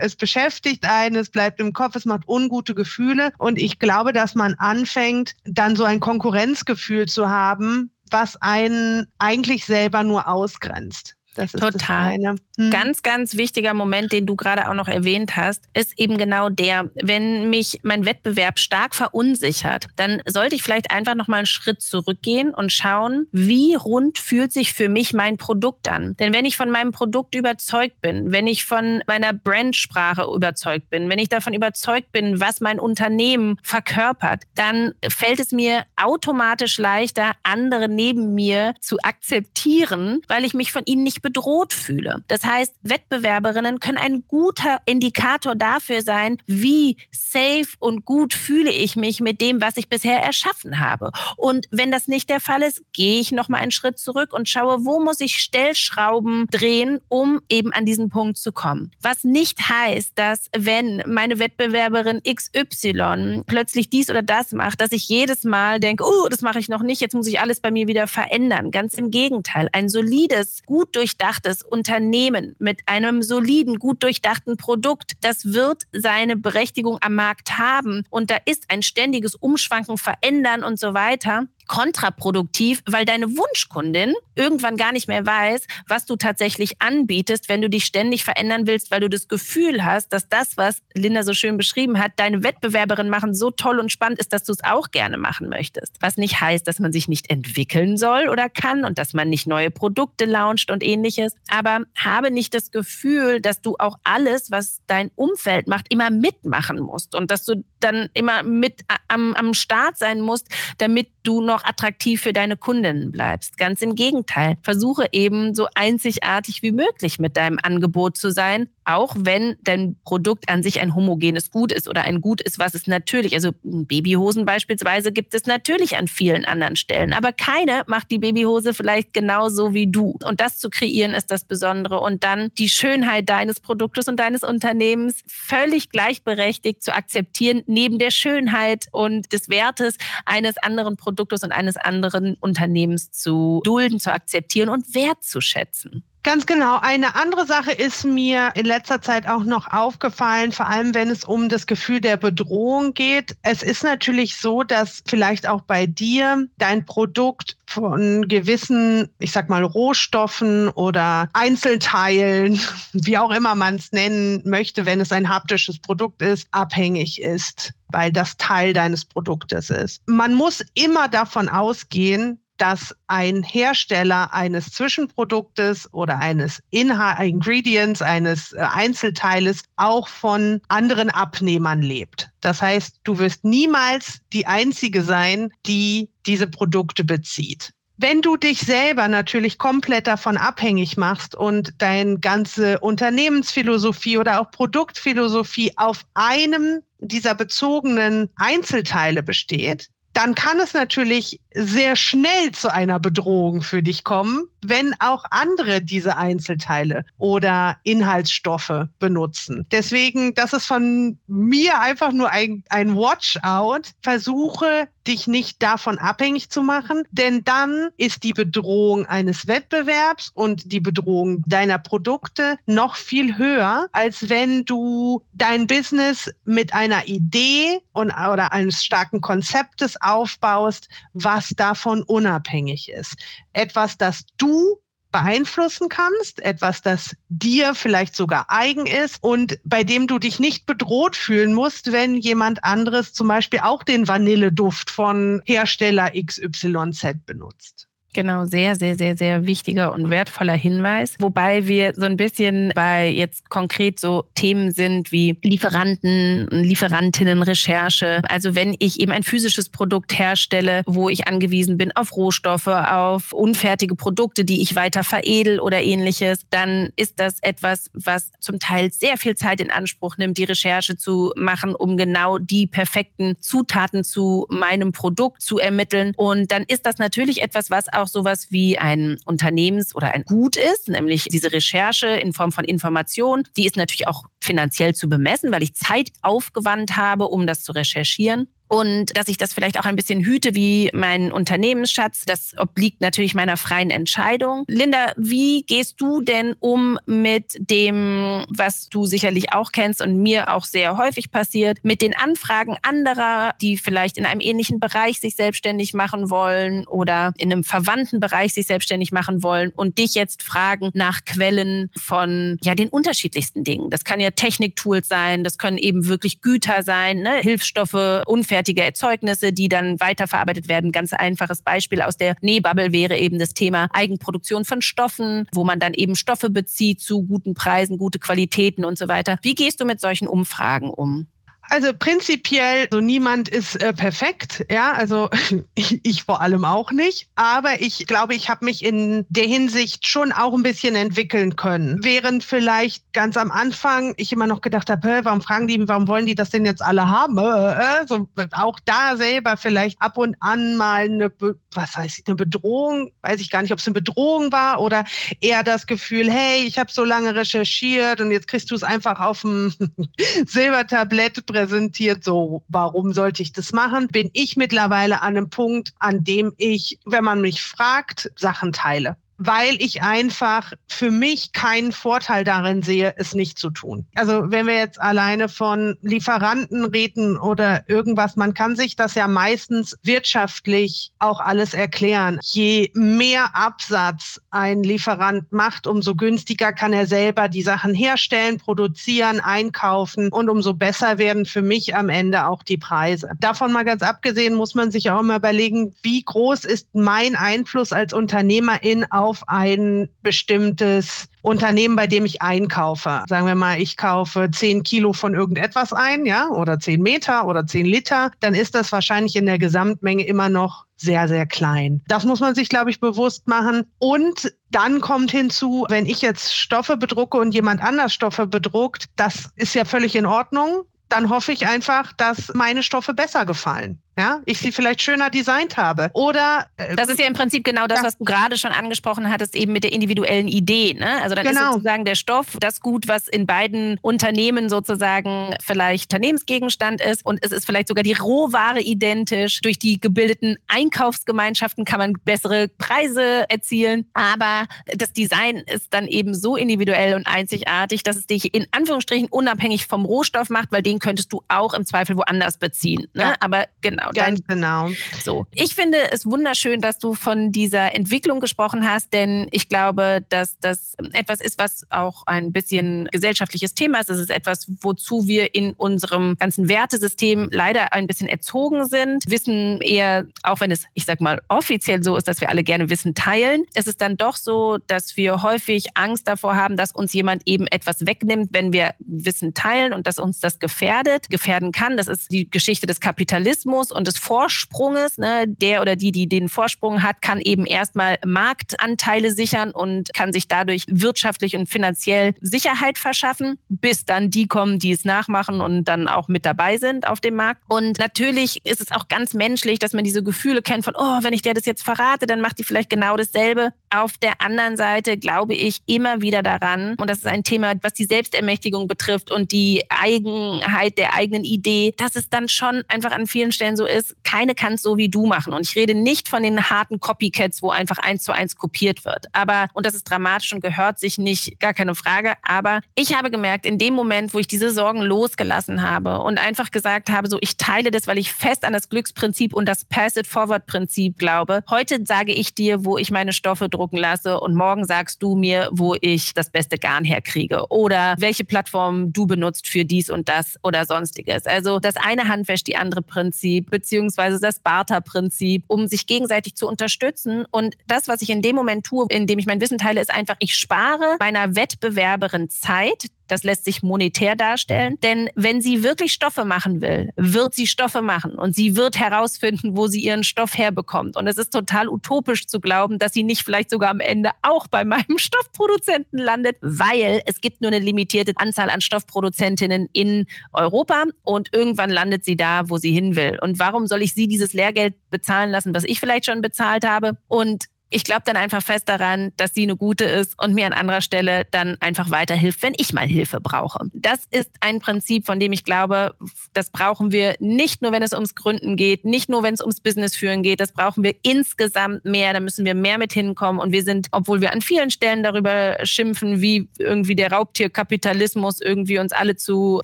[0.00, 3.32] Es beschäftigt einen, es bleibt im Kopf, es macht ungute Gefühle.
[3.38, 9.64] Und ich glaube, dass man anfängt, dann so ein Konkurrenzgefühl zu haben, was einen eigentlich
[9.64, 11.16] selber nur ausgrenzt.
[11.34, 12.18] Das ist Total.
[12.58, 12.70] Hm.
[12.70, 16.90] Ganz, ganz wichtiger Moment, den du gerade auch noch erwähnt hast, ist eben genau der,
[16.94, 21.80] wenn mich mein Wettbewerb stark verunsichert, dann sollte ich vielleicht einfach noch mal einen Schritt
[21.80, 26.16] zurückgehen und schauen, wie rund fühlt sich für mich mein Produkt an.
[26.18, 31.08] Denn wenn ich von meinem Produkt überzeugt bin, wenn ich von meiner Brandsprache überzeugt bin,
[31.08, 37.32] wenn ich davon überzeugt bin, was mein Unternehmen verkörpert, dann fällt es mir automatisch leichter,
[37.42, 42.22] andere neben mir zu akzeptieren, weil ich mich von ihnen nicht bedroht fühle.
[42.28, 48.96] Das heißt, Wettbewerberinnen können ein guter Indikator dafür sein, wie safe und gut fühle ich
[48.96, 51.12] mich mit dem, was ich bisher erschaffen habe.
[51.36, 54.48] Und wenn das nicht der Fall ist, gehe ich noch mal einen Schritt zurück und
[54.48, 58.90] schaue, wo muss ich Stellschrauben drehen, um eben an diesen Punkt zu kommen.
[59.00, 65.08] Was nicht heißt, dass wenn meine Wettbewerberin XY plötzlich dies oder das macht, dass ich
[65.08, 67.86] jedes Mal denke, oh, das mache ich noch nicht, jetzt muss ich alles bei mir
[67.86, 68.70] wieder verändern.
[68.70, 69.68] Ganz im Gegenteil.
[69.72, 76.36] Ein solides, gut durch durchdachtes Unternehmen mit einem soliden, gut durchdachten Produkt, das wird seine
[76.36, 78.04] Berechtigung am Markt haben.
[78.10, 81.46] Und da ist ein ständiges Umschwanken, Verändern und so weiter.
[81.66, 87.68] Kontraproduktiv, weil deine Wunschkundin irgendwann gar nicht mehr weiß, was du tatsächlich anbietest, wenn du
[87.68, 91.56] dich ständig verändern willst, weil du das Gefühl hast, dass das, was Linda so schön
[91.56, 95.16] beschrieben hat, deine Wettbewerberin machen, so toll und spannend ist, dass du es auch gerne
[95.16, 95.96] machen möchtest.
[96.00, 99.46] Was nicht heißt, dass man sich nicht entwickeln soll oder kann und dass man nicht
[99.46, 101.34] neue Produkte launcht und ähnliches.
[101.48, 106.80] Aber habe nicht das Gefühl, dass du auch alles, was dein Umfeld macht, immer mitmachen
[106.80, 110.48] musst und dass du dann immer mit am, am Start sein musst,
[110.78, 113.58] damit du noch attraktiv für deine Kundinnen bleibst.
[113.58, 114.56] Ganz im Gegenteil.
[114.62, 120.48] Versuche eben so einzigartig wie möglich mit deinem Angebot zu sein, auch wenn dein Produkt
[120.48, 124.44] an sich ein homogenes Gut ist oder ein Gut ist, was es natürlich, also Babyhosen
[124.44, 129.74] beispielsweise gibt es natürlich an vielen anderen Stellen, aber keine macht die Babyhose vielleicht genauso
[129.74, 130.18] wie du.
[130.24, 134.42] Und das zu kreieren ist das Besondere und dann die Schönheit deines Produktes und deines
[134.42, 141.52] Unternehmens völlig gleichberechtigt zu akzeptieren, neben der Schönheit und des Wertes eines anderen Produktes und
[141.52, 146.04] eines anderen Unternehmens zu dulden, zu akzeptieren und wertzuschätzen.
[146.24, 146.78] Ganz genau.
[146.80, 151.24] Eine andere Sache ist mir in letzter Zeit auch noch aufgefallen, vor allem wenn es
[151.24, 153.36] um das Gefühl der Bedrohung geht.
[153.42, 159.48] Es ist natürlich so, dass vielleicht auch bei dir dein Produkt von gewissen, ich sag
[159.48, 162.60] mal, Rohstoffen oder Einzelteilen,
[162.92, 167.72] wie auch immer man es nennen möchte, wenn es ein haptisches Produkt ist, abhängig ist
[167.92, 170.00] weil das Teil deines Produktes ist.
[170.06, 178.52] Man muss immer davon ausgehen, dass ein Hersteller eines Zwischenproduktes oder eines Inha Ingredients, eines
[178.52, 182.30] äh, Einzelteiles auch von anderen Abnehmern lebt.
[182.40, 187.72] Das heißt, du wirst niemals die Einzige sein, die diese Produkte bezieht.
[187.98, 194.50] Wenn du dich selber natürlich komplett davon abhängig machst und deine ganze Unternehmensphilosophie oder auch
[194.50, 202.98] Produktphilosophie auf einem dieser bezogenen Einzelteile besteht, dann kann es natürlich sehr schnell zu einer
[202.98, 209.66] Bedrohung für dich kommen, wenn auch andere diese Einzelteile oder Inhaltsstoffe benutzen.
[209.70, 213.92] Deswegen, das ist von mir einfach nur ein, ein Watch-out.
[214.02, 220.72] Versuche, dich nicht davon abhängig zu machen, denn dann ist die Bedrohung eines Wettbewerbs und
[220.72, 227.80] die Bedrohung deiner Produkte noch viel höher, als wenn du dein Business mit einer Idee
[227.92, 233.16] und, oder eines starken Konzeptes aufbaust, was davon unabhängig ist.
[233.52, 234.81] Etwas, das du
[235.12, 240.66] beeinflussen kannst, etwas, das dir vielleicht sogar eigen ist und bei dem du dich nicht
[240.66, 247.88] bedroht fühlen musst, wenn jemand anderes zum Beispiel auch den Vanilleduft von Hersteller XYZ benutzt.
[248.14, 251.14] Genau, sehr, sehr, sehr, sehr wichtiger und wertvoller Hinweis.
[251.18, 258.20] Wobei wir so ein bisschen bei jetzt konkret so Themen sind wie Lieferanten, Lieferantinnen, Recherche.
[258.28, 263.32] Also wenn ich eben ein physisches Produkt herstelle, wo ich angewiesen bin auf Rohstoffe, auf
[263.32, 268.92] unfertige Produkte, die ich weiter veredel oder ähnliches, dann ist das etwas, was zum Teil
[268.92, 274.04] sehr viel Zeit in Anspruch nimmt, die Recherche zu machen, um genau die perfekten Zutaten
[274.04, 276.12] zu meinem Produkt zu ermitteln.
[276.16, 280.56] Und dann ist das natürlich etwas, was auch sowas wie ein Unternehmens- oder ein Gut
[280.56, 283.44] ist, nämlich diese Recherche in Form von Information.
[283.56, 287.72] Die ist natürlich auch finanziell zu bemessen, weil ich Zeit aufgewandt habe, um das zu
[287.72, 292.22] recherchieren und dass ich das vielleicht auch ein bisschen hüte wie mein Unternehmensschatz.
[292.24, 294.64] Das obliegt natürlich meiner freien Entscheidung.
[294.66, 300.54] Linda, wie gehst du denn um mit dem, was du sicherlich auch kennst und mir
[300.54, 305.36] auch sehr häufig passiert, mit den Anfragen anderer, die vielleicht in einem ähnlichen Bereich sich
[305.36, 310.42] selbstständig machen wollen oder in einem verwandten Bereich sich selbstständig machen wollen und dich jetzt
[310.42, 313.90] fragen nach Quellen von ja den unterschiedlichsten Dingen.
[313.90, 317.36] Das kann ja Techniktools sein, das können eben wirklich Güter sein, ne?
[317.42, 320.92] Hilfsstoffe, unfertige hochwertige Erzeugnisse, die dann weiterverarbeitet werden.
[320.92, 325.80] Ganz einfaches Beispiel aus der Nähbubble wäre eben das Thema Eigenproduktion von Stoffen, wo man
[325.80, 329.38] dann eben Stoffe bezieht zu guten Preisen, gute Qualitäten und so weiter.
[329.42, 331.26] Wie gehst du mit solchen Umfragen um?
[331.68, 335.30] Also prinzipiell, so niemand ist äh, perfekt, ja, also
[335.74, 337.28] ich, ich, vor allem auch nicht.
[337.34, 342.02] Aber ich glaube, ich habe mich in der Hinsicht schon auch ein bisschen entwickeln können.
[342.02, 346.26] Während vielleicht ganz am Anfang ich immer noch gedacht habe, warum fragen die, warum wollen
[346.26, 347.38] die das denn jetzt alle haben?
[347.38, 351.32] Äh, äh, so, auch da selber vielleicht ab und an mal eine,
[351.72, 355.04] was heißt eine Bedrohung, weiß ich gar nicht, ob es eine Bedrohung war oder
[355.40, 359.20] eher das Gefühl, hey, ich habe so lange recherchiert und jetzt kriegst du es einfach
[359.20, 359.72] auf dem
[360.46, 366.24] Silbertablett präsentiert, so warum sollte ich das machen, bin ich mittlerweile an einem Punkt, an
[366.24, 372.44] dem ich, wenn man mich fragt, Sachen teile weil ich einfach für mich keinen Vorteil
[372.44, 374.06] darin sehe, es nicht zu tun.
[374.14, 379.28] Also wenn wir jetzt alleine von Lieferanten reden oder irgendwas, man kann sich das ja
[379.28, 382.38] meistens wirtschaftlich auch alles erklären.
[382.42, 389.40] Je mehr Absatz ein Lieferant macht, umso günstiger kann er selber die Sachen herstellen, produzieren,
[389.40, 393.30] einkaufen und umso besser werden für mich am Ende auch die Preise.
[393.40, 397.92] Davon mal ganz abgesehen muss man sich auch immer überlegen, wie groß ist mein Einfluss
[397.92, 403.24] als Unternehmerin auf ein bestimmtes Unternehmen, bei dem ich einkaufe.
[403.28, 407.66] Sagen wir mal, ich kaufe zehn Kilo von irgendetwas ein, ja, oder zehn Meter oder
[407.66, 412.00] zehn Liter, dann ist das wahrscheinlich in der Gesamtmenge immer noch sehr, sehr klein.
[412.06, 413.84] Das muss man sich, glaube ich, bewusst machen.
[413.98, 419.50] Und dann kommt hinzu, wenn ich jetzt Stoffe bedrucke und jemand anders Stoffe bedruckt, das
[419.56, 420.82] ist ja völlig in Ordnung.
[421.08, 425.76] Dann hoffe ich einfach, dass meine Stoffe besser gefallen ja, ich sie vielleicht schöner designt
[425.76, 426.10] habe.
[426.12, 428.04] Oder äh, das ist ja im Prinzip genau das, ja.
[428.04, 430.94] was du gerade schon angesprochen hattest, eben mit der individuellen Idee.
[430.94, 431.22] Ne?
[431.22, 431.60] Also dann genau.
[431.60, 437.38] ist sozusagen der Stoff das Gut, was in beiden Unternehmen sozusagen vielleicht Unternehmensgegenstand ist und
[437.42, 439.60] es ist vielleicht sogar die Rohware identisch.
[439.62, 446.34] Durch die gebildeten Einkaufsgemeinschaften kann man bessere Preise erzielen, aber das Design ist dann eben
[446.34, 450.98] so individuell und einzigartig, dass es dich in Anführungsstrichen unabhängig vom Rohstoff macht, weil den
[450.98, 453.06] könntest du auch im Zweifel woanders beziehen.
[453.14, 453.22] Ne?
[453.22, 453.34] Ja.
[453.40, 454.26] Aber genau Genau.
[454.26, 454.90] Ganz dann, genau.
[455.22, 455.46] So.
[455.52, 460.58] Ich finde es wunderschön, dass du von dieser Entwicklung gesprochen hast, denn ich glaube, dass
[460.60, 464.10] das etwas ist, was auch ein bisschen gesellschaftliches Thema ist.
[464.10, 469.24] Es ist etwas, wozu wir in unserem ganzen Wertesystem leider ein bisschen erzogen sind.
[469.28, 472.90] Wissen eher, auch wenn es, ich sag mal, offiziell so ist, dass wir alle gerne
[472.90, 473.64] Wissen teilen.
[473.74, 477.66] Es ist dann doch so, dass wir häufig Angst davor haben, dass uns jemand eben
[477.66, 481.96] etwas wegnimmt, wenn wir Wissen teilen und dass uns das gefährdet, gefährden kann.
[481.96, 485.18] Das ist die Geschichte des Kapitalismus und des Vorsprunges.
[485.18, 485.44] Ne?
[485.46, 490.48] Der oder die, die den Vorsprung hat, kann eben erstmal Marktanteile sichern und kann sich
[490.48, 496.08] dadurch wirtschaftlich und finanziell Sicherheit verschaffen, bis dann die kommen, die es nachmachen und dann
[496.08, 497.62] auch mit dabei sind auf dem Markt.
[497.68, 501.32] Und natürlich ist es auch ganz menschlich, dass man diese Gefühle kennt von, oh, wenn
[501.32, 503.72] ich der das jetzt verrate, dann macht die vielleicht genau dasselbe.
[503.90, 507.92] Auf der anderen Seite glaube ich immer wieder daran, und das ist ein Thema, was
[507.92, 513.26] die Selbstermächtigung betrifft und die Eigenheit der eigenen Idee, dass es dann schon einfach an
[513.26, 515.52] vielen Stellen so ist, keine kann es so wie du machen.
[515.52, 519.26] Und ich rede nicht von den harten Copycats, wo einfach eins zu eins kopiert wird.
[519.32, 522.34] Aber, und das ist dramatisch und gehört sich nicht, gar keine Frage.
[522.42, 526.70] Aber ich habe gemerkt, in dem Moment, wo ich diese Sorgen losgelassen habe und einfach
[526.70, 531.18] gesagt habe, so ich teile das, weil ich fest an das Glücksprinzip und das Pass-it-Forward-Prinzip
[531.18, 531.62] glaube.
[531.68, 535.68] Heute sage ich dir, wo ich meine Stoffe drucken lasse und morgen sagst du mir,
[535.72, 540.58] wo ich das beste Garn herkriege oder welche Plattform du benutzt für dies und das
[540.62, 541.46] oder sonstiges.
[541.46, 546.68] Also das eine Hand wäscht die andere Prinzip beziehungsweise das Barter-Prinzip, um sich gegenseitig zu
[546.68, 547.46] unterstützen.
[547.50, 550.36] Und das, was ich in dem Moment tue, indem ich mein Wissen teile, ist einfach,
[550.38, 554.98] ich spare meiner Wettbewerberin Zeit, das lässt sich monetär darstellen.
[555.02, 559.76] Denn wenn sie wirklich Stoffe machen will, wird sie Stoffe machen und sie wird herausfinden,
[559.76, 561.16] wo sie ihren Stoff herbekommt.
[561.16, 564.66] Und es ist total utopisch zu glauben, dass sie nicht vielleicht sogar am Ende auch
[564.66, 571.04] bei meinem Stoffproduzenten landet, weil es gibt nur eine limitierte Anzahl an Stoffproduzentinnen in Europa
[571.22, 573.38] und irgendwann landet sie da, wo sie hin will.
[573.40, 577.16] Und warum soll ich sie dieses Lehrgeld bezahlen lassen, was ich vielleicht schon bezahlt habe?
[577.28, 580.72] Und ich glaube dann einfach fest daran, dass sie eine gute ist und mir an
[580.72, 583.86] anderer Stelle dann einfach weiterhilft, wenn ich mal Hilfe brauche.
[583.92, 586.14] Das ist ein Prinzip, von dem ich glaube,
[586.54, 589.80] das brauchen wir nicht nur, wenn es ums Gründen geht, nicht nur, wenn es ums
[589.80, 593.60] Business führen geht, das brauchen wir insgesamt mehr, da müssen wir mehr mit hinkommen.
[593.60, 598.98] Und wir sind, obwohl wir an vielen Stellen darüber schimpfen, wie irgendwie der Raubtierkapitalismus irgendwie
[598.98, 599.80] uns alle zu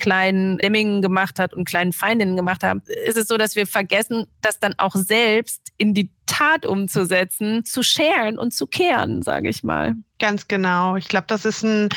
[0.01, 4.27] kleinen Lemmingen gemacht hat und kleinen Feindinnen gemacht haben, ist es so, dass wir vergessen,
[4.40, 9.64] dass dann auch selbst in die Tat umzusetzen, zu scheren und zu kehren, sage ich
[9.64, 9.97] mal.
[10.21, 10.97] Ganz genau.
[10.97, 11.88] Ich glaube, das ist ein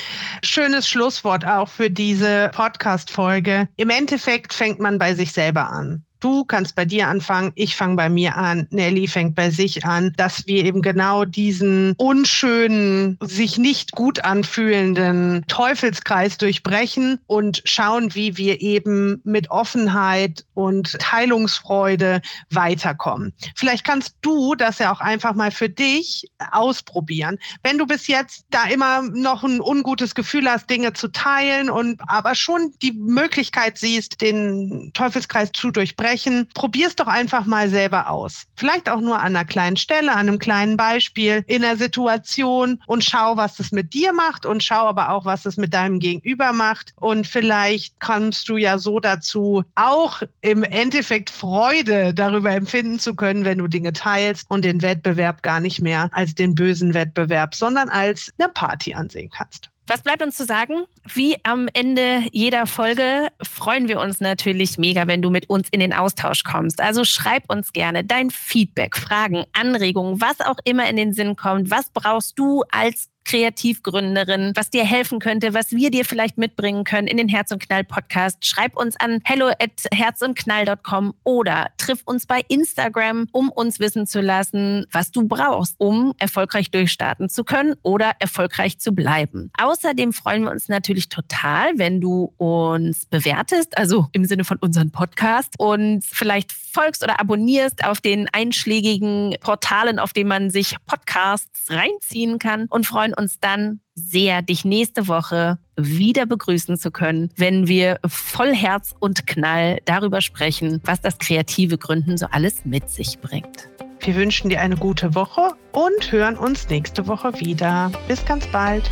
[0.44, 3.68] schönes Schlusswort auch für diese Podcast-Folge.
[3.76, 6.04] Im Endeffekt fängt man bei sich selber an.
[6.22, 10.14] Du kannst bei dir anfangen, ich fange bei mir an, Nelly fängt bei sich an,
[10.18, 18.38] dass wir eben genau diesen unschönen, sich nicht gut anfühlenden Teufelskreis durchbrechen und schauen, wie
[18.38, 23.34] wir eben mit Offenheit und Teilungsfreude weiterkommen.
[23.56, 27.40] Vielleicht kannst du das ja auch einfach mal für dich ausprobieren.
[27.64, 32.00] Wenn du bis jetzt da immer noch ein ungutes Gefühl hast, Dinge zu teilen und
[32.06, 36.48] aber schon die Möglichkeit siehst, den Teufelskreis zu durchbrechen, sprechen.
[36.54, 38.46] Probier es doch einfach mal selber aus.
[38.56, 43.04] Vielleicht auch nur an einer kleinen Stelle, an einem kleinen Beispiel, in der Situation und
[43.04, 46.52] schau, was es mit dir macht und schau aber auch, was es mit deinem Gegenüber
[46.52, 46.94] macht.
[46.98, 53.46] Und vielleicht kommst du ja so dazu, auch im Endeffekt Freude darüber empfinden zu können,
[53.46, 57.90] wenn du Dinge teilst und den Wettbewerb gar nicht mehr als den bösen Wettbewerb, sondern
[57.90, 59.71] als eine Party ansehen kannst.
[59.88, 60.86] Was bleibt uns zu sagen?
[61.14, 65.80] Wie am Ende jeder Folge freuen wir uns natürlich mega, wenn du mit uns in
[65.80, 66.80] den Austausch kommst.
[66.80, 71.72] Also schreib uns gerne dein Feedback, Fragen, Anregungen, was auch immer in den Sinn kommt.
[71.72, 77.08] Was brauchst du als Kreativgründerin, was dir helfen könnte, was wir dir vielleicht mitbringen können
[77.08, 78.46] in den Herz und Knall Podcast.
[78.46, 84.22] Schreib uns an hello at herzundknall.com oder triff uns bei Instagram, um uns wissen zu
[84.22, 89.52] lassen, was du brauchst, um erfolgreich durchstarten zu können oder erfolgreich zu bleiben.
[89.60, 94.92] Außerdem freuen wir uns natürlich total, wenn du uns bewertest, also im Sinne von unserem
[94.92, 101.70] Podcast und vielleicht folgst oder abonnierst auf den einschlägigen Portalen, auf denen man sich Podcasts
[101.70, 107.68] reinziehen kann und freuen uns dann sehr, dich nächste Woche wieder begrüßen zu können, wenn
[107.68, 113.20] wir voll Herz und Knall darüber sprechen, was das kreative Gründen so alles mit sich
[113.20, 113.70] bringt.
[114.00, 117.92] Wir wünschen dir eine gute Woche und hören uns nächste Woche wieder.
[118.08, 118.90] Bis ganz bald.